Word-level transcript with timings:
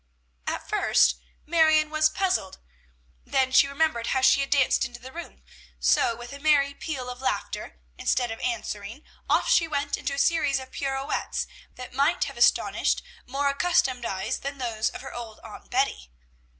At 0.47 0.67
first 0.67 1.17
Marion 1.45 1.91
was 1.91 2.09
puzzled, 2.09 2.57
then 3.23 3.51
she 3.51 3.67
remembered 3.67 4.07
how 4.07 4.21
she 4.21 4.41
had 4.41 4.49
danced 4.49 4.83
into 4.83 4.99
the 4.99 5.11
room, 5.11 5.43
so, 5.79 6.15
with 6.15 6.33
a 6.33 6.39
merry 6.39 6.73
peal 6.73 7.07
of 7.07 7.21
laughter, 7.21 7.79
instead 7.99 8.31
of 8.31 8.39
answering, 8.39 9.03
off 9.29 9.47
she 9.47 9.67
went 9.67 9.97
into 9.97 10.15
a 10.15 10.17
series 10.17 10.57
of 10.59 10.71
pirouettes 10.71 11.45
that 11.75 11.93
might 11.93 12.23
have 12.23 12.35
astonished 12.37 13.03
more 13.27 13.49
accustomed 13.49 14.03
eyes 14.07 14.39
than 14.39 14.57
those 14.57 14.89
of 14.89 15.01
her 15.01 15.13
old 15.13 15.39
Aunt 15.43 15.69
Betty. 15.69 16.09